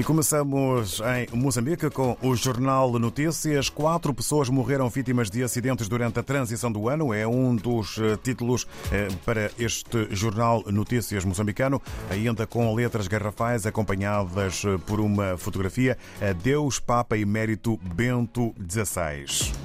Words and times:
E 0.00 0.02
começamos 0.02 1.02
em 1.14 1.36
Moçambique 1.36 1.90
com 1.90 2.16
o 2.22 2.34
Jornal 2.34 2.98
Notícias. 2.98 3.68
Quatro 3.68 4.14
pessoas 4.14 4.48
morreram 4.48 4.88
vítimas 4.88 5.28
de 5.28 5.42
acidentes 5.42 5.88
durante 5.88 6.18
a 6.18 6.22
transição 6.22 6.72
do 6.72 6.88
ano. 6.88 7.12
É 7.12 7.26
um 7.26 7.54
dos 7.54 7.98
eh, 7.98 8.16
títulos 8.16 8.66
eh, 8.90 9.08
para 9.26 9.50
este 9.58 10.08
Jornal 10.10 10.64
Notícias 10.68 11.22
moçambicano, 11.22 11.82
ainda 12.08 12.46
com 12.46 12.74
letras 12.74 13.08
garrafais 13.08 13.66
acompanhadas 13.66 14.62
eh, 14.64 14.78
por 14.86 15.00
uma 15.00 15.36
fotografia. 15.36 15.98
Deus, 16.42 16.78
Papa 16.78 17.18
e 17.18 17.26
Mérito 17.26 17.78
Bento 17.94 18.54
XVI. 18.66 19.59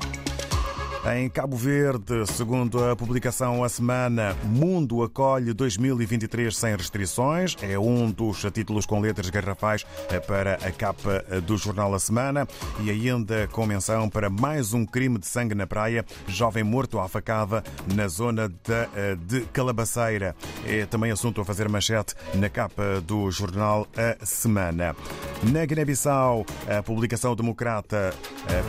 Em 1.13 1.29
Cabo 1.29 1.55
Verde, 1.55 2.25
segundo 2.25 2.83
a 2.83 2.95
publicação 2.95 3.63
A 3.63 3.69
Semana, 3.69 4.35
Mundo 4.43 5.03
acolhe 5.03 5.53
2023 5.53 6.57
sem 6.57 6.75
restrições. 6.75 7.55
É 7.61 7.77
um 7.77 8.09
dos 8.09 8.41
títulos 8.51 8.87
com 8.87 8.99
letras 8.99 9.29
garrafais 9.29 9.85
para 10.25 10.55
a 10.55 10.71
capa 10.71 11.23
do 11.45 11.57
jornal 11.57 11.93
A 11.93 11.99
Semana. 11.99 12.47
E 12.81 12.89
ainda 12.89 13.47
com 13.51 13.67
menção 13.67 14.09
para 14.09 14.31
mais 14.31 14.73
um 14.73 14.83
crime 14.83 15.19
de 15.19 15.27
sangue 15.27 15.53
na 15.53 15.67
praia. 15.67 16.03
Jovem 16.27 16.63
morto 16.63 16.99
à 16.99 17.07
facada 17.07 17.63
na 17.93 18.07
zona 18.07 18.49
de 18.49 19.41
Calabaceira. 19.53 20.35
É 20.65 20.87
também 20.87 21.11
assunto 21.11 21.39
a 21.39 21.45
fazer 21.45 21.69
manchete 21.69 22.15
na 22.33 22.49
capa 22.49 22.99
do 23.05 23.29
jornal 23.29 23.87
A 23.95 24.25
Semana. 24.25 24.95
Na 25.43 25.65
Guiné-Bissau, 25.65 26.47
a 26.67 26.81
publicação 26.81 27.35
democrata 27.35 28.11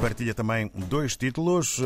partilha 0.02 0.34
também 0.34 0.70
dois 0.74 1.16
títulos. 1.16 1.80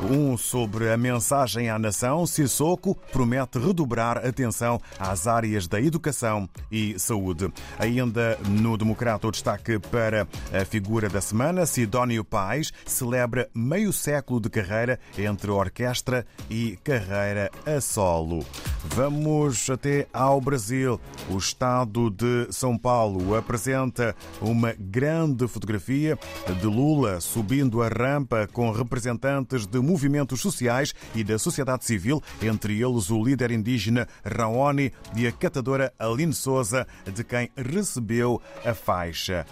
Um 0.00 0.36
sobre 0.36 0.92
a 0.92 0.96
mensagem 0.96 1.70
à 1.70 1.78
nação. 1.78 2.26
Sissoko 2.26 2.94
promete 3.12 3.58
redobrar 3.58 4.18
atenção 4.18 4.80
às 4.98 5.26
áreas 5.26 5.68
da 5.68 5.80
educação 5.80 6.48
e 6.70 6.98
saúde. 6.98 7.52
Ainda 7.78 8.36
no 8.48 8.76
Democrata, 8.76 9.28
o 9.28 9.30
destaque 9.30 9.78
para 9.78 10.26
a 10.52 10.64
figura 10.64 11.08
da 11.08 11.20
semana. 11.20 11.64
Sidónio 11.64 12.24
Pais 12.24 12.72
celebra 12.84 13.48
meio 13.54 13.92
século 13.92 14.40
de 14.40 14.50
carreira 14.50 14.98
entre 15.16 15.50
orquestra 15.50 16.26
e 16.50 16.76
carreira 16.82 17.50
a 17.64 17.80
solo. 17.80 18.44
Vamos 18.86 19.68
até 19.70 20.06
ao 20.12 20.40
Brasil. 20.40 21.00
O 21.30 21.38
estado 21.38 22.10
de 22.10 22.46
São 22.50 22.76
Paulo 22.76 23.34
apresenta 23.34 24.14
uma 24.40 24.74
grande 24.78 25.48
fotografia 25.48 26.18
de 26.60 26.66
Lula 26.66 27.20
subindo 27.20 27.82
a 27.82 27.88
rampa 27.88 28.48
com 28.52 28.70
representantes 28.70 29.66
de 29.66 29.80
movimentos 29.80 30.40
sociais 30.40 30.94
e 31.14 31.24
da 31.24 31.38
sociedade 31.38 31.84
civil, 31.84 32.22
entre 32.42 32.80
eles 32.80 33.10
o 33.10 33.22
líder 33.22 33.50
indígena 33.50 34.06
Raoni 34.24 34.92
e 35.16 35.26
a 35.26 35.32
catadora 35.32 35.92
Aline 35.98 36.32
Souza, 36.32 36.86
de 37.12 37.24
quem 37.24 37.50
recebeu 37.56 38.40
a 38.64 38.74
faixa. 38.74 39.46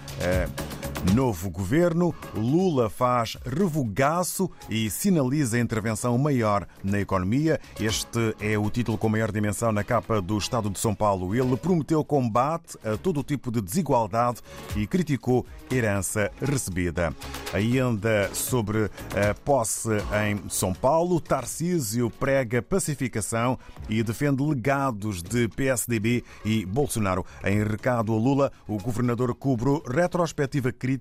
Novo 1.10 1.50
governo, 1.50 2.14
Lula 2.32 2.88
faz 2.88 3.36
revogaço 3.44 4.48
e 4.70 4.88
sinaliza 4.88 5.58
intervenção 5.58 6.16
maior 6.16 6.66
na 6.82 7.00
economia. 7.00 7.60
Este 7.78 8.34
é 8.40 8.56
o 8.56 8.70
título 8.70 8.96
com 8.96 9.08
maior 9.08 9.30
dimensão 9.30 9.72
na 9.72 9.82
capa 9.82 10.22
do 10.22 10.38
Estado 10.38 10.70
de 10.70 10.78
São 10.78 10.94
Paulo. 10.94 11.34
Ele 11.34 11.56
prometeu 11.56 12.02
combate 12.04 12.78
a 12.84 12.96
todo 12.96 13.22
tipo 13.22 13.50
de 13.50 13.60
desigualdade 13.60 14.40
e 14.76 14.86
criticou 14.86 15.44
herança 15.70 16.30
recebida. 16.40 17.12
Ainda 17.52 18.30
sobre 18.32 18.84
a 18.84 19.34
posse 19.44 19.90
em 20.24 20.48
São 20.48 20.72
Paulo, 20.72 21.20
Tarcísio 21.20 22.10
prega 22.10 22.62
pacificação 22.62 23.58
e 23.88 24.02
defende 24.02 24.42
legados 24.42 25.20
de 25.20 25.48
PSDB 25.48 26.24
e 26.44 26.64
Bolsonaro. 26.64 27.26
Em 27.44 27.62
recado 27.64 28.14
a 28.14 28.16
Lula, 28.16 28.52
o 28.68 28.78
governador 28.78 29.34
cobrou 29.34 29.82
retrospectiva 29.86 30.72
crítica 30.72 30.91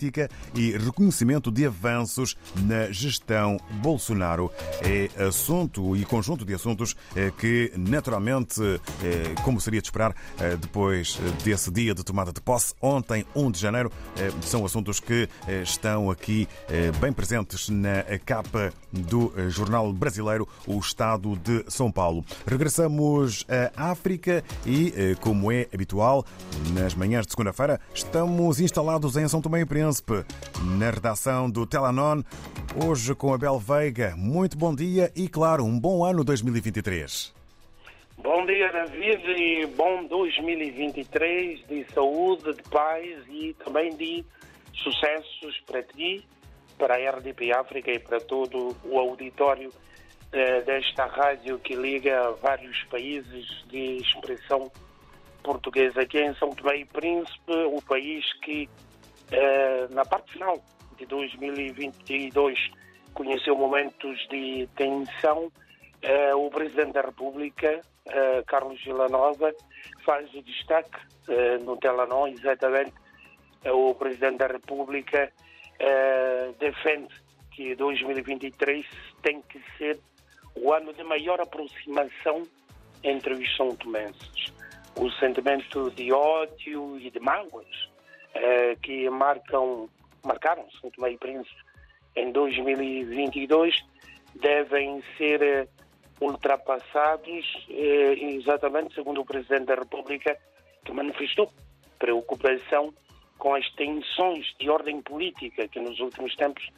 e 0.56 0.72
reconhecimento 0.78 1.52
de 1.52 1.66
avanços 1.66 2.36
na 2.64 2.92
gestão 2.92 3.60
Bolsonaro. 3.82 4.52
É 4.82 5.10
assunto 5.24 5.96
e 5.96 6.06
conjunto 6.06 6.46
de 6.46 6.54
assuntos 6.54 6.96
eh, 7.16 7.32
que, 7.38 7.72
naturalmente, 7.76 8.62
eh, 9.04 9.34
como 9.44 9.60
seria 9.60 9.82
de 9.82 9.88
esperar, 9.88 10.16
eh, 10.40 10.56
depois 10.56 11.20
desse 11.44 11.72
dia 11.72 11.94
de 11.94 12.04
tomada 12.04 12.32
de 12.32 12.42
posse, 12.42 12.74
ontem, 12.82 13.26
1 13.36 13.52
de 13.52 13.60
janeiro, 13.60 13.92
são 14.42 14.66
assuntos 14.66 15.00
que 15.00 15.28
estão 15.64 16.12
aqui 16.12 16.48
bem 17.00 17.12
presentes 17.12 17.70
na 17.70 18.04
capa 18.26 18.74
do 18.92 19.34
jornal 19.50 19.92
brasileiro 19.94 20.48
O 20.68 20.80
Estado 20.80 21.36
de 21.38 21.64
São 21.68 21.92
Paulo. 21.92 22.24
Regressamos 22.46 23.46
à 23.76 23.92
África 23.92 24.44
e, 24.66 25.16
como 25.22 25.52
é 25.52 25.68
habitual, 25.74 26.26
nas 26.74 26.94
manhãs 26.94 27.26
de 27.26 27.32
segunda-feira, 27.32 27.80
estamos 27.94 28.60
instalados 28.60 29.16
em 29.16 29.28
São 29.28 29.42
Tomé 29.42 29.62
e 29.62 29.66
Príncipe, 29.66 29.81
na 30.78 30.92
redação 30.92 31.50
do 31.50 31.66
Telanon, 31.66 32.22
hoje 32.86 33.16
com 33.16 33.34
Abel 33.34 33.58
Veiga. 33.58 34.14
Muito 34.16 34.56
bom 34.56 34.76
dia 34.76 35.12
e, 35.16 35.28
claro, 35.28 35.64
um 35.64 35.80
bom 35.80 36.06
ano 36.06 36.24
2023. 36.24 37.34
Bom 38.18 38.46
dia, 38.46 38.72
David, 38.72 39.24
e 39.26 39.66
bom 39.66 40.06
2023 40.06 41.68
de 41.68 41.86
saúde, 41.94 42.54
de 42.54 42.64
paz 42.70 43.26
e 43.28 43.56
também 43.66 43.96
de 43.96 44.24
sucessos 44.76 45.60
para 45.66 45.82
ti, 45.82 46.24
para 46.78 46.96
a 46.96 47.18
RDP 47.18 47.52
África 47.52 47.92
e 47.92 47.98
para 47.98 48.20
todo 48.20 48.76
o 48.84 49.00
auditório 49.00 49.72
eh, 50.32 50.62
desta 50.62 51.08
rádio 51.08 51.58
que 51.58 51.74
liga 51.74 52.32
vários 52.42 52.84
países 52.84 53.66
de 53.68 53.98
expressão 53.98 54.72
portuguesa. 55.44 56.02
Aqui 56.02 56.20
em 56.20 56.36
São 56.36 56.52
Tomé 56.52 56.78
e 56.78 56.86
Príncipe, 56.86 57.52
o 57.52 57.82
país 57.82 58.24
que 58.44 58.70
na 59.92 60.06
parte 60.06 60.34
final 60.34 60.62
de 60.98 61.06
2022 61.06 62.72
conheceu 63.14 63.56
momentos 63.56 64.20
de 64.30 64.68
tensão. 64.76 65.52
Eh, 66.02 66.34
o 66.34 66.50
Presidente 66.50 66.94
da 66.94 67.02
República, 67.02 67.82
eh, 68.06 68.44
Carlos 68.48 68.84
Villanova, 68.84 69.54
faz 70.04 70.34
o 70.34 70.42
destaque 70.42 70.98
eh, 71.28 71.58
no 71.60 71.78
Telenor 71.78 72.30
exatamente 72.30 72.94
o 73.64 73.94
Presidente 73.94 74.38
da 74.38 74.48
República 74.48 75.32
defende 76.60 77.14
que 77.52 77.76
2023 77.76 78.84
tem 79.22 79.40
que 79.44 79.62
ser 79.78 80.00
o 80.56 80.74
ano 80.74 80.92
de 80.94 81.04
maior 81.04 81.40
aproximação 81.40 82.42
entre 83.04 83.36
os 83.36 83.56
são 83.56 83.76
tomenses. 83.76 84.52
O 84.96 85.12
sentimento 85.12 85.92
de 85.92 86.12
ódio 86.12 86.98
e 87.00 87.12
de 87.12 87.20
mágoas 87.20 87.91
que 88.82 89.10
marcam, 89.10 89.90
marcaram 90.24 90.66
São 90.80 90.90
Tomé 90.90 91.12
e 91.12 91.18
Príncipe 91.18 91.62
em 92.16 92.32
2022 92.32 93.76
devem 94.36 95.04
ser 95.18 95.42
uh, 95.42 96.26
ultrapassados, 96.26 97.68
exatamente 97.70 98.94
segundo 98.94 99.22
o 99.22 99.26
Presidente 99.26 99.66
da 99.66 99.76
República, 99.76 100.38
que 100.86 100.92
manifestou 100.92 101.52
preocupação 101.98 102.94
com 103.38 103.56
as 103.56 103.68
tensões 103.72 104.46
de 104.60 104.70
ordem 104.70 105.02
política 105.02 105.68
que 105.68 105.80
nos 105.80 106.00
últimos 106.00 106.36
tempos 106.36 106.70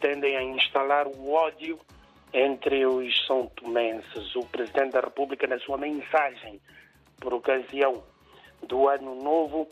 tendem 0.00 0.36
a 0.36 0.42
instalar 0.42 1.06
o 1.06 1.32
ódio 1.32 1.78
entre 2.32 2.86
os 2.86 3.26
são 3.26 3.46
tomenses. 3.48 4.34
O 4.34 4.46
Presidente 4.46 4.92
da 4.92 5.00
República, 5.00 5.46
na 5.46 5.58
sua 5.58 5.76
mensagem 5.76 6.60
por 7.20 7.34
ocasião 7.34 8.02
do 8.62 8.88
Ano 8.88 9.14
Novo, 9.14 9.68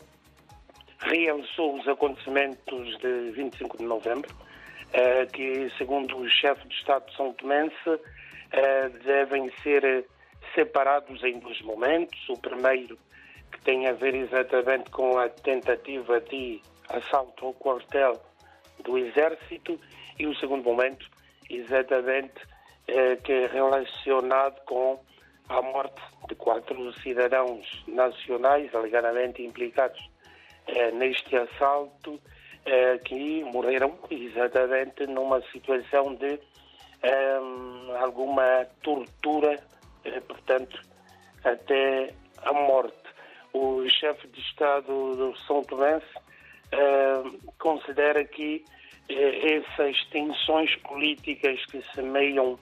realçou 0.99 1.75
os 1.79 1.87
acontecimentos 1.87 2.97
de 2.99 3.31
25 3.31 3.77
de 3.77 3.83
novembro, 3.83 4.33
eh, 4.93 5.25
que, 5.27 5.69
segundo 5.77 6.17
o 6.17 6.29
chefe 6.29 6.67
de 6.67 6.75
Estado 6.75 7.11
São 7.13 7.33
Tomense, 7.33 7.99
eh, 8.51 8.89
devem 9.03 9.51
ser 9.61 10.05
separados 10.53 11.23
em 11.23 11.39
dois 11.39 11.61
momentos. 11.61 12.17
O 12.29 12.37
primeiro 12.39 12.97
tem 13.63 13.87
a 13.87 13.93
ver 13.93 14.15
exatamente 14.15 14.89
com 14.91 15.17
a 15.17 15.27
tentativa 15.29 16.21
de 16.21 16.61
assalto 16.89 17.47
ao 17.47 17.53
quartel 17.53 18.13
do 18.83 18.97
Exército 18.97 19.79
e 20.19 20.27
o 20.27 20.35
segundo 20.35 20.63
momento, 20.63 21.09
exatamente, 21.49 22.41
eh, 22.87 23.15
que 23.17 23.31
é 23.31 23.47
relacionado 23.47 24.63
com 24.65 24.99
a 25.49 25.61
morte 25.61 26.01
de 26.27 26.35
quatro 26.35 26.93
cidadãos 27.01 27.83
nacionais 27.87 28.73
alegadamente 28.73 29.43
implicados 29.43 29.99
neste 30.93 31.35
assalto, 31.35 32.19
eh, 32.67 32.97
que 33.05 33.43
morreram 33.43 33.95
exatamente 34.09 35.05
numa 35.05 35.39
situação 35.51 36.15
de 36.15 36.39
eh, 37.03 37.39
alguma 37.99 38.65
tortura, 38.81 39.59
eh, 40.03 40.19
portanto, 40.21 40.81
até 41.43 42.11
a 42.41 42.51
morte. 42.53 42.97
O 43.53 43.87
chefe 43.87 44.27
de 44.29 44.41
Estado 44.41 45.15
do 45.15 45.37
São 45.45 45.61
Tomé 45.63 45.97
uh, 45.97 47.53
considera 47.59 48.25
que 48.25 48.65
essas 49.07 50.03
tensões 50.09 50.75
políticas 50.77 51.63
que 51.67 51.81
semeiam 51.93 52.59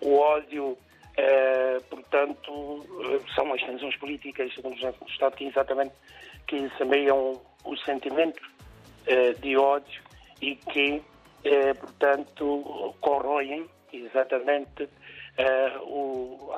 o 0.00 0.16
ódio, 0.16 0.78
portanto, 1.90 2.86
são 3.34 3.52
as 3.52 3.60
tensões 3.62 3.96
políticas, 3.96 4.54
segundo 4.54 4.76
o 4.76 5.08
Estado, 5.08 5.34
que 5.34 5.46
exatamente 5.46 5.92
que 6.48 6.68
semeiam 6.76 7.40
o 7.64 7.76
sentimento 7.84 8.40
de 9.40 9.56
ódio 9.56 10.02
e 10.42 10.56
que, 10.56 11.02
portanto, 11.80 12.94
corroem 13.00 13.68
exatamente 13.92 14.88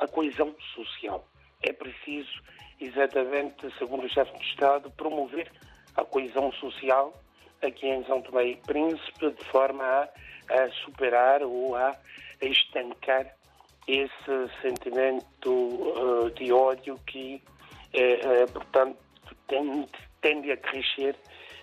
a 0.01 0.07
coesão 0.07 0.53
social. 0.75 1.25
É 1.61 1.71
preciso, 1.71 2.41
exatamente, 2.79 3.71
segundo 3.77 4.05
o 4.05 4.09
chefe 4.09 4.37
de 4.37 4.45
Estado, 4.45 4.89
promover 4.91 5.51
a 5.95 6.03
coesão 6.03 6.51
social 6.53 7.13
aqui 7.61 7.87
em 7.87 8.03
São 8.05 8.21
Tomé 8.21 8.45
e 8.45 8.55
Príncipe, 8.57 9.31
de 9.31 9.43
forma 9.45 9.83
a, 9.83 10.09
a 10.49 10.69
superar 10.83 11.43
ou 11.43 11.75
a 11.75 11.95
estancar 12.41 13.27
esse 13.87 14.61
sentimento 14.61 15.51
uh, 15.51 16.31
de 16.31 16.51
ódio 16.51 16.97
que, 17.05 17.41
uh, 17.93 18.43
uh, 18.43 18.51
portanto, 18.51 18.97
tende, 20.21 20.51
a 20.51 20.57
crescer 20.57 21.15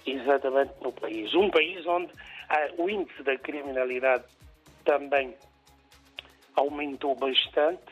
exatamente 0.06 0.73
no 0.82 0.93
país. 0.93 1.35
Um 1.35 1.50
país 1.50 1.85
onde 1.87 2.12
o 2.79 2.88
índice 2.88 3.23
da 3.23 3.37
criminalidade 3.37 4.25
também 4.85 5.35
aumentou 6.55 7.14
bastante, 7.14 7.82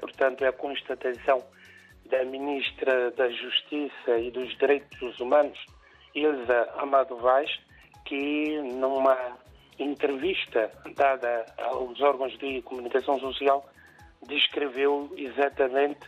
portanto, 0.00 0.44
é 0.44 0.48
a 0.48 0.52
constatação 0.52 1.44
da 2.06 2.24
Ministra 2.24 3.10
da 3.12 3.28
Justiça 3.30 4.18
e 4.18 4.30
dos 4.30 4.56
Direitos 4.58 5.18
Humanos, 5.20 5.58
Ilza 6.14 6.68
Amado 6.76 7.16
Vaz, 7.16 7.50
que 8.04 8.60
numa 8.74 9.38
entrevista 9.78 10.70
dada 10.94 11.46
aos 11.58 12.00
órgãos 12.00 12.36
de 12.38 12.60
comunicação 12.62 13.18
social 13.18 13.66
descreveu 14.26 15.12
exatamente 15.16 16.00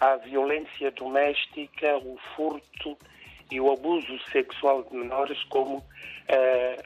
a 0.00 0.16
violência 0.16 0.90
doméstica, 0.92 1.96
o 1.98 2.18
furto 2.36 2.96
e 3.50 3.60
o 3.60 3.72
abuso 3.72 4.18
sexual 4.30 4.84
de 4.84 4.96
menores 4.96 5.42
como 5.44 5.78
uh, 5.78 5.84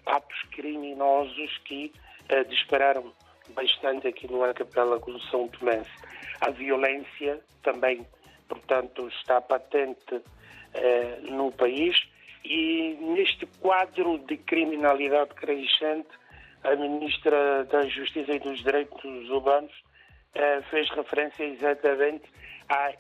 atos 0.07 0.43
criminosos 0.53 1.59
que 1.65 1.93
uh, 2.31 2.49
dispararam 2.49 3.13
bastante 3.55 4.07
aqui 4.07 4.31
no 4.31 4.41
de 4.45 5.31
São 5.31 5.49
Tomé. 5.49 5.83
A 6.41 6.51
violência 6.51 7.41
também 7.63 8.07
portanto, 8.53 9.09
está 9.09 9.41
patente 9.41 10.21
eh, 10.75 11.19
no 11.23 11.51
país 11.53 11.97
e 12.45 12.99
neste 13.01 13.47
quadro 13.61 14.19
de 14.19 14.37
criminalidade 14.37 15.31
crescente, 15.35 16.09
a 16.63 16.77
Ministra 16.77 17.65
da 17.65 17.87
Justiça 17.87 18.33
e 18.33 18.39
dos 18.39 18.63
Direitos 18.63 19.31
Humanos 19.31 19.73
eh, 20.35 20.61
fez 20.71 20.91
referência 20.91 21.45
exatamente 21.45 22.25
à, 22.73 22.93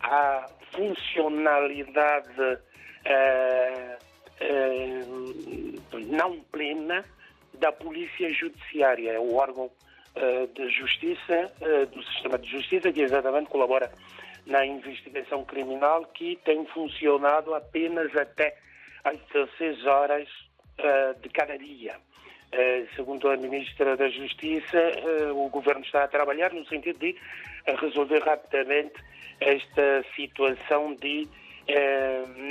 à 0.00 0.46
funcionalidade 0.72 2.58
eh, 3.04 3.98
eh 4.40 5.02
não 6.06 6.40
plena 6.52 7.04
da 7.54 7.72
Polícia 7.72 8.32
Judiciária, 8.32 9.12
é 9.12 9.18
o 9.18 9.34
órgão 9.34 9.70
eh, 10.14 10.46
de 10.54 10.70
justiça, 10.70 11.52
do 11.92 12.02
sistema 12.04 12.38
de 12.38 12.48
justiça, 12.50 12.92
que 12.92 13.00
exatamente 13.02 13.50
colabora 13.50 13.90
na 14.48 14.64
investigação 14.64 15.44
criminal 15.44 16.04
que 16.06 16.36
tem 16.44 16.64
funcionado 16.66 17.54
apenas 17.54 18.14
até 18.16 18.56
às 19.04 19.18
16 19.32 19.86
horas 19.86 20.28
uh, 20.78 21.20
de 21.20 21.28
cada 21.28 21.56
dia. 21.58 21.96
Uh, 22.52 22.88
segundo 22.96 23.28
a 23.28 23.36
Ministra 23.36 23.94
da 23.96 24.08
Justiça, 24.08 24.78
uh, 24.78 25.44
o 25.44 25.50
Governo 25.50 25.84
está 25.84 26.04
a 26.04 26.08
trabalhar 26.08 26.52
no 26.52 26.66
sentido 26.66 26.98
de 26.98 27.14
resolver 27.76 28.20
rapidamente 28.20 28.94
esta 29.40 30.04
situação 30.14 30.94
de 30.94 31.28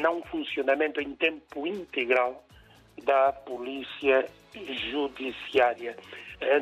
não 0.01 0.21
funcionamento 0.23 1.01
em 1.01 1.15
tempo 1.15 1.65
integral 1.65 2.43
da 3.03 3.31
Polícia 3.33 4.27
Judiciária. 4.91 5.97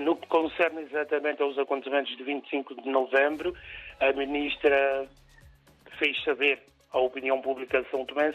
No 0.02 0.16
que 0.16 0.28
concerne 0.28 0.84
exatamente 0.84 1.42
aos 1.42 1.58
acontecimentos 1.58 2.16
de 2.16 2.24
25 2.24 2.82
de 2.82 2.90
novembro, 2.90 3.54
a 4.00 4.12
Ministra 4.14 5.06
fez 5.98 6.22
saber 6.24 6.62
à 6.92 7.00
opinião 7.00 7.42
pública 7.42 7.82
de 7.82 7.90
São 7.90 8.06
Tomé 8.06 8.34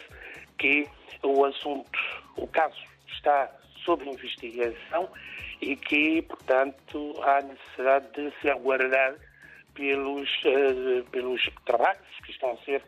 que 0.58 0.86
o 1.22 1.44
assunto, 1.46 1.98
o 2.36 2.46
caso 2.46 2.76
está 3.08 3.50
sob 3.84 4.06
investigação 4.06 5.08
e 5.62 5.76
que, 5.76 6.22
portanto, 6.22 7.14
há 7.22 7.40
necessidade 7.40 8.06
de 8.12 8.32
se 8.40 8.50
aguardar 8.50 9.14
pelos, 9.74 10.28
uh, 10.44 11.04
pelos 11.10 11.40
trabalhos 11.64 12.06
que 12.24 12.32
estão 12.32 12.52
a 12.52 12.56
ser 12.64 12.82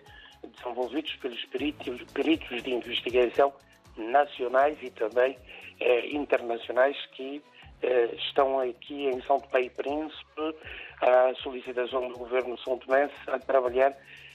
desenvolvidos 0.56 1.14
pelos 1.16 1.44
peritos, 1.46 2.02
peritos 2.12 2.62
de 2.62 2.72
investigação 2.72 3.52
nacionais 3.96 4.76
e 4.82 4.90
também 4.90 5.36
uh, 5.36 6.16
internacionais 6.16 6.96
que 7.12 7.42
uh, 7.82 8.14
estão 8.16 8.60
aqui 8.60 9.06
em 9.06 9.20
São 9.22 9.40
Tomé 9.40 9.66
e 9.66 9.70
Príncipe, 9.70 10.56
à 11.00 11.32
solicitação 11.42 12.08
do 12.08 12.18
Governo 12.18 12.58
São 12.58 12.78
Tomé, 12.78 13.10
a 13.26 13.38
trabalhar 13.38 13.94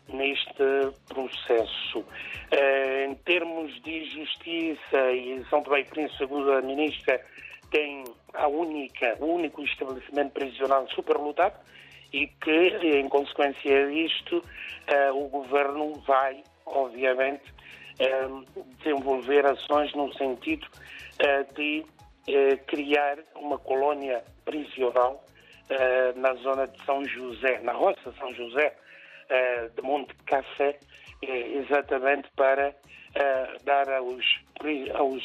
neste 0.10 0.64
processo. 1.10 2.06
Em 3.06 3.14
termos 3.26 3.82
de 3.84 4.06
justiça, 4.06 5.12
e 5.12 5.44
São 5.50 5.62
Tomé 5.62 5.82
e 5.82 5.84
Príncipe, 5.84 6.18
segundo 6.18 6.54
a 6.54 6.62
ministra, 6.62 7.22
tem 7.72 8.06
a 8.34 8.48
única, 8.48 9.18
o 9.20 9.26
único 9.26 9.62
estabelecimento 9.64 10.32
prisional 10.32 10.88
superlotado 10.90 11.56
e 12.14 12.28
que, 12.28 12.78
em 13.00 13.08
consequência 13.10 13.88
disto, 13.90 14.38
uh, 14.38 15.16
o 15.16 15.28
governo 15.30 15.94
vai, 16.08 16.44
obviamente, 16.66 17.44
uh, 18.00 18.46
desenvolver 18.78 19.46
ações 19.46 19.94
no 19.94 20.14
sentido 20.14 20.68
de 21.56 21.84
criar 22.68 23.18
uma 23.36 23.58
colónia 23.58 24.24
prisional 24.46 25.24
na 26.18 26.36
zona 26.36 26.68
de 26.68 26.80
São 26.86 27.04
José, 27.06 27.60
na 27.64 27.72
roça 27.72 28.14
São 28.20 28.32
José, 28.36 28.76
de 29.76 29.82
Monte 29.82 30.14
Café, 30.28 30.78
exatamente 31.24 32.30
para 32.36 32.76
dar 33.64 33.90
aos, 33.94 34.26
aos, 34.94 35.24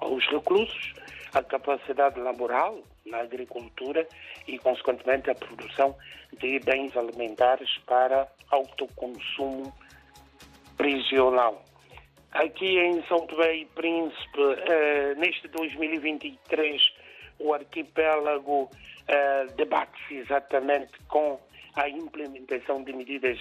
aos 0.00 0.26
reclusos 0.26 0.94
a 1.34 1.42
capacidade 1.42 2.18
laboral 2.18 2.82
na 3.08 3.18
agricultura 3.18 4.06
e, 4.46 4.58
consequentemente, 4.58 5.30
a 5.30 5.34
produção 5.34 5.96
de 6.38 6.58
bens 6.60 6.96
alimentares 6.96 7.76
para 7.86 8.28
autoconsumo 8.50 9.72
prisional. 10.76 11.64
Aqui 12.32 12.78
em 12.78 13.02
São 13.06 13.26
Tomé 13.26 13.56
e 13.56 13.64
Príncipe, 13.66 14.38
neste 15.16 15.48
2023, 15.48 16.80
o 17.38 17.54
arquipélago 17.54 18.70
debate-se 19.56 20.16
exatamente 20.16 20.92
com 21.08 21.40
a 21.74 21.88
implementação 21.88 22.82
de 22.84 22.92
medidas 22.92 23.38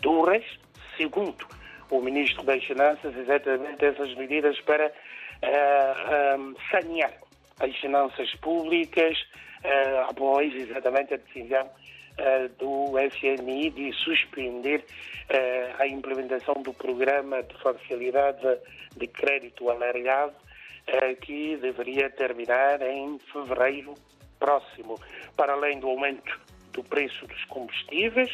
duras, 0.00 0.44
segundo 0.96 1.46
o 1.90 2.00
Ministro 2.00 2.42
das 2.42 2.64
Finanças, 2.64 3.16
exatamente 3.16 3.84
essas 3.84 4.12
medidas 4.14 4.60
para 4.62 4.92
um, 6.38 6.54
sanear 6.70 7.12
as 7.60 7.74
finanças 7.76 8.34
públicas, 8.36 9.16
uh, 9.64 10.10
após 10.10 10.54
exatamente 10.54 11.14
a 11.14 11.16
decisão 11.16 11.66
uh, 11.66 12.48
do 12.58 12.94
FMI 13.10 13.70
de 13.70 13.92
suspender 13.92 14.84
uh, 15.30 15.82
a 15.82 15.86
implementação 15.86 16.54
do 16.62 16.72
programa 16.74 17.42
de 17.42 17.54
facilidade 17.62 18.58
de 18.96 19.06
crédito 19.06 19.68
alargado, 19.70 20.34
que 21.20 21.56
deveria 21.56 22.08
terminar 22.10 22.80
em 22.80 23.18
fevereiro 23.32 23.94
próximo, 24.38 25.00
para 25.36 25.54
além 25.54 25.80
do 25.80 25.88
aumento 25.88 26.40
do 26.72 26.84
preço 26.84 27.26
dos 27.26 27.44
combustíveis, 27.46 28.30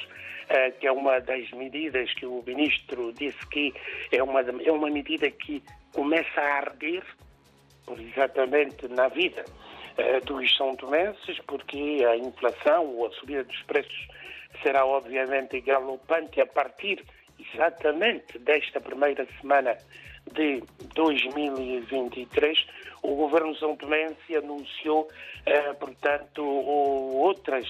que 0.78 0.86
é 0.86 0.92
uma 0.92 1.18
das 1.18 1.50
medidas 1.52 2.12
que 2.12 2.26
o 2.26 2.44
ministro 2.46 3.10
disse 3.14 3.38
que 3.48 3.72
é 4.12 4.22
uma, 4.22 4.40
é 4.40 4.70
uma 4.70 4.90
medida 4.90 5.30
que 5.30 5.62
começa 5.94 6.42
a 6.42 6.56
arder 6.58 7.02
exatamente 7.98 8.88
na 8.88 9.08
vida 9.08 9.44
uh, 9.44 10.24
dos 10.24 10.54
são 10.56 10.74
tomenses, 10.76 11.38
porque 11.46 12.04
a 12.06 12.16
inflação 12.16 12.86
ou 12.96 13.06
a 13.06 13.10
subida 13.12 13.44
dos 13.44 13.62
preços 13.62 14.08
será 14.62 14.84
obviamente 14.84 15.60
galopante 15.60 16.40
a 16.40 16.46
partir 16.46 17.04
exatamente 17.38 18.38
desta 18.38 18.80
primeira 18.80 19.26
semana 19.40 19.76
de 20.32 20.62
2023, 20.94 22.66
o 23.02 23.16
governo 23.16 23.56
São 23.56 23.76
Tomense 23.76 24.36
anunciou, 24.36 25.08
eh, 25.44 25.72
portanto, 25.72 26.44
outras 26.44 27.66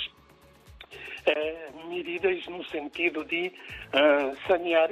eh, 1.25 1.71
medidas 1.89 2.47
no 2.49 2.63
sentido 2.65 3.25
de 3.25 3.51
sanear 4.47 4.91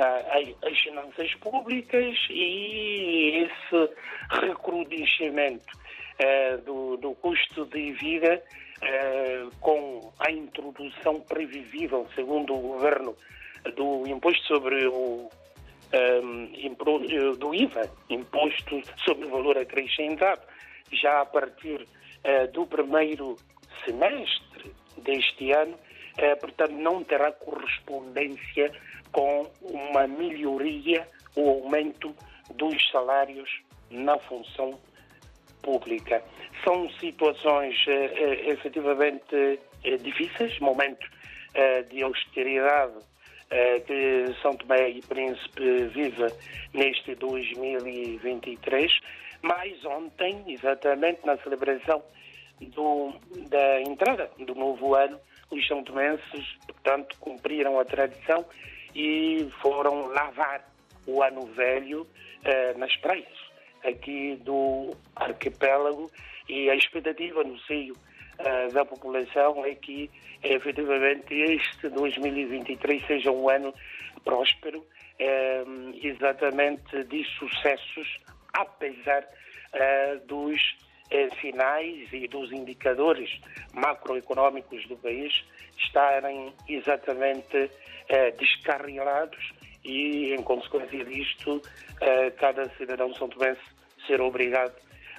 as 0.00 0.78
finanças 0.80 1.34
públicas 1.36 2.16
e 2.30 3.44
esse 3.44 3.94
recrudescimento 4.30 5.72
uh, 5.74 6.58
do, 6.62 6.96
do, 6.96 7.14
custo 7.16 7.66
de 7.66 7.92
vida 7.92 8.42
com 9.60 10.10
a 10.18 10.30
introdução 10.30 11.20
previsível, 11.20 12.08
segundo 12.14 12.54
o 12.54 12.60
governo, 12.60 13.14
do 13.76 14.06
imposto 14.06 14.42
sobre 14.46 14.86
o 14.86 15.28
um, 16.22 17.34
do 17.36 17.54
IVA, 17.54 17.90
imposto 18.08 18.80
sobre 19.04 19.26
o 19.26 19.28
valor 19.28 19.58
acrescentado, 19.58 20.40
já 20.90 21.20
a 21.20 21.26
partir 21.26 21.86
do 22.54 22.64
primeiro 22.64 23.36
semestre 23.84 24.72
deste 24.96 25.52
ano, 25.52 25.78
portanto, 26.40 26.72
não 26.72 27.04
terá 27.04 27.32
correspondência 27.32 28.72
com 29.12 29.50
uma 29.62 30.06
melhoria 30.06 31.06
ou 31.36 31.62
aumento 31.62 32.14
dos 32.54 32.90
salários 32.90 33.48
na 33.90 34.18
função 34.18 34.78
pública. 35.62 36.22
São 36.64 36.88
situações 36.98 37.76
uh, 37.86 38.50
efetivamente 38.50 39.60
difíceis, 40.02 40.58
momento 40.60 41.08
de 41.88 42.02
austeridade 42.02 42.94
que 43.86 44.32
São 44.40 44.54
Tomé 44.54 44.90
e 44.90 45.02
Príncipe 45.02 45.88
vive 45.88 46.26
neste 46.72 47.14
2023, 47.16 49.00
mas 49.42 49.84
ontem, 49.84 50.44
exatamente 50.46 51.24
na 51.24 51.36
celebração 51.38 52.02
do, 52.60 53.12
da 53.48 53.80
entrada 53.80 54.30
do 54.38 54.54
novo 54.54 54.94
ano, 54.94 55.18
os 55.50 55.66
são 55.66 55.82
tomenses, 55.82 56.56
portanto, 56.66 57.16
cumpriram 57.18 57.78
a 57.80 57.84
tradição 57.84 58.44
e 58.94 59.48
foram 59.60 60.06
lavar 60.08 60.64
o 61.06 61.22
ano 61.22 61.46
velho 61.46 62.06
eh, 62.44 62.74
nas 62.74 62.94
praias 62.96 63.50
aqui 63.84 64.36
do 64.42 64.94
arquipélago. 65.16 66.10
E 66.48 66.68
a 66.68 66.74
expectativa 66.74 67.44
no 67.44 67.58
seio 67.60 67.94
eh, 68.38 68.68
da 68.68 68.84
população 68.84 69.64
é 69.64 69.74
que 69.74 70.10
efetivamente 70.42 71.34
este 71.34 71.88
2023 71.88 73.06
seja 73.06 73.30
um 73.30 73.48
ano 73.48 73.74
próspero, 74.24 74.84
eh, 75.18 75.64
exatamente 76.02 77.04
de 77.04 77.24
sucessos, 77.38 78.18
apesar 78.52 79.26
dos 80.26 80.60
sinais 81.40 82.12
e 82.12 82.26
dos 82.26 82.50
indicadores 82.50 83.30
macroeconómicos 83.72 84.84
do 84.88 84.96
país 84.96 85.32
estarem 85.78 86.52
exatamente 86.68 87.70
descarrilados 88.38 89.52
e, 89.84 90.34
em 90.34 90.42
consequência 90.42 91.04
disto, 91.04 91.62
cada 92.38 92.68
cidadão 92.76 93.14
são 93.14 93.28
tomense 93.28 93.60
ser 94.06 94.20
obrigado 94.20 94.74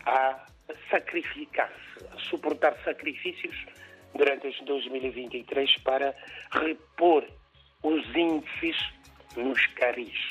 a 0.05 0.45
sacrificar-se, 0.89 2.05
a 2.13 2.19
suportar 2.29 2.75
sacrifícios 2.83 3.55
durante 4.15 4.48
este 4.48 4.63
2023 4.65 5.77
para 5.83 6.13
repor 6.51 7.25
os 7.83 8.15
índices 8.15 8.77
nos 9.36 9.65
caris. 9.67 10.29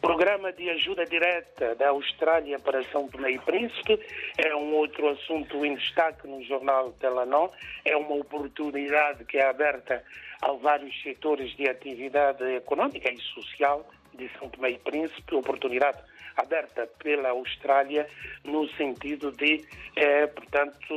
Programa 0.00 0.50
de 0.50 0.70
ajuda 0.70 1.04
direta 1.04 1.74
da 1.74 1.90
Austrália 1.90 2.58
para 2.58 2.82
São 2.84 3.06
Tomé 3.06 3.32
e 3.32 3.38
Príncipe 3.38 4.00
é 4.38 4.56
um 4.56 4.74
outro 4.74 5.10
assunto 5.10 5.62
em 5.64 5.74
destaque 5.74 6.26
no 6.26 6.42
jornal 6.42 6.90
Telenor. 6.92 7.50
É 7.84 7.94
uma 7.94 8.14
oportunidade 8.14 9.26
que 9.26 9.36
é 9.36 9.46
aberta 9.46 10.02
a 10.40 10.52
vários 10.52 11.02
setores 11.02 11.54
de 11.54 11.68
atividade 11.68 12.42
econômica 12.44 13.12
e 13.12 13.20
social 13.20 13.86
de 14.14 14.30
São 14.38 14.48
Tomé 14.48 14.70
e 14.70 14.78
Príncipe, 14.78 15.34
oportunidade 15.34 15.98
aberta 16.36 16.86
pela 16.98 17.30
Austrália 17.30 18.06
no 18.44 18.68
sentido 18.70 19.32
de, 19.32 19.64
eh, 19.96 20.26
portanto, 20.28 20.94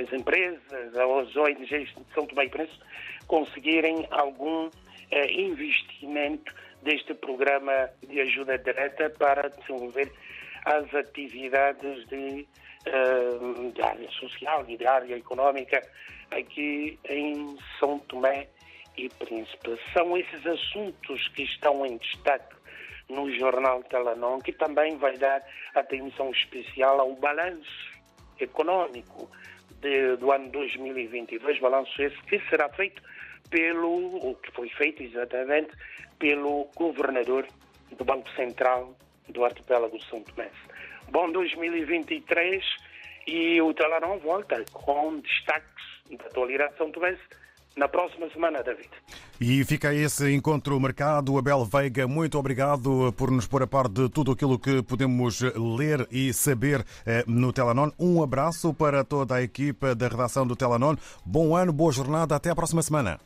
as 0.00 0.12
empresas, 0.12 0.60
as 0.72 1.36
ONGs 1.36 1.68
de 1.68 2.14
São 2.14 2.26
Tomé 2.26 2.44
e 2.44 2.50
Príncipe 2.50 2.84
conseguirem 3.26 4.06
algum 4.10 4.70
eh, 5.10 5.32
investimento 5.32 6.54
deste 6.82 7.14
programa 7.14 7.90
de 8.06 8.20
ajuda 8.20 8.58
direta 8.58 9.10
para 9.10 9.48
desenvolver 9.48 10.10
as 10.64 10.92
atividades 10.94 12.06
de, 12.08 12.46
eh, 12.86 13.72
de 13.72 13.82
área 13.82 14.10
social 14.12 14.64
e 14.68 14.76
de 14.76 14.86
área 14.86 15.16
económica 15.16 15.82
aqui 16.30 16.98
em 17.08 17.56
São 17.78 17.98
Tomé 18.00 18.48
e 18.96 19.08
Príncipe. 19.08 19.78
São 19.92 20.16
esses 20.16 20.46
assuntos 20.46 21.28
que 21.28 21.42
estão 21.42 21.84
em 21.86 21.96
destaque 21.96 22.59
no 23.10 23.30
jornal 23.32 23.82
Telenon, 23.84 24.38
que 24.40 24.52
também 24.52 24.96
vai 24.96 25.16
dar 25.18 25.42
atenção 25.74 26.30
especial 26.30 27.00
ao 27.00 27.14
balanço 27.14 28.00
econômico 28.38 29.30
de, 29.80 30.16
do 30.16 30.32
ano 30.32 30.50
2022, 30.50 31.58
balanço 31.60 32.00
esse 32.00 32.16
que 32.22 32.40
será 32.48 32.68
feito 32.70 33.02
pelo, 33.50 34.16
o 34.28 34.34
que 34.36 34.50
foi 34.52 34.68
feito 34.70 35.02
exatamente, 35.02 35.70
pelo 36.18 36.68
governador 36.76 37.46
do 37.96 38.04
Banco 38.04 38.28
Central 38.30 38.94
do 39.28 39.44
Arquipélago 39.44 40.00
São 40.04 40.22
Tomé. 40.22 40.50
Bom 41.10 41.30
2023 41.30 42.64
e 43.26 43.60
o 43.60 43.74
Telenon 43.74 44.18
volta 44.18 44.64
com 44.72 45.18
destaques 45.18 45.84
da 46.10 46.26
atualidade 46.26 46.76
São 46.76 46.90
Tomé 46.90 47.16
na 47.76 47.88
próxima 47.88 48.28
semana, 48.30 48.62
David. 48.62 48.88
E 49.40 49.64
fica 49.64 49.94
esse 49.94 50.32
encontro 50.32 50.78
marcado. 50.78 51.38
Abel 51.38 51.64
Veiga, 51.64 52.06
muito 52.06 52.38
obrigado 52.38 53.12
por 53.16 53.30
nos 53.30 53.46
pôr 53.46 53.62
a 53.62 53.66
par 53.66 53.88
de 53.88 54.08
tudo 54.08 54.32
aquilo 54.32 54.58
que 54.58 54.82
podemos 54.82 55.40
ler 55.40 56.06
e 56.10 56.32
saber 56.32 56.84
eh, 57.06 57.24
no 57.26 57.52
Telanon. 57.52 57.90
Um 57.98 58.22
abraço 58.22 58.74
para 58.74 59.04
toda 59.04 59.36
a 59.36 59.42
equipa 59.42 59.94
da 59.94 60.08
redação 60.08 60.46
do 60.46 60.56
Telanon. 60.56 60.96
Bom 61.24 61.56
ano, 61.56 61.72
boa 61.72 61.92
jornada. 61.92 62.36
Até 62.36 62.50
a 62.50 62.54
próxima 62.54 62.82
semana. 62.82 63.18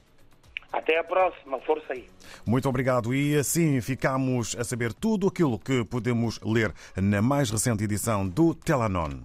Até 0.72 0.98
a 0.98 1.04
próxima. 1.04 1.58
Força 1.60 1.92
aí. 1.92 2.06
Muito 2.44 2.68
obrigado. 2.68 3.14
E 3.14 3.36
assim 3.36 3.80
ficamos 3.80 4.56
a 4.58 4.64
saber 4.64 4.92
tudo 4.92 5.28
aquilo 5.28 5.58
que 5.58 5.84
podemos 5.84 6.40
ler 6.42 6.72
na 6.96 7.22
mais 7.22 7.50
recente 7.50 7.84
edição 7.84 8.28
do 8.28 8.54
Telanon. 8.54 9.20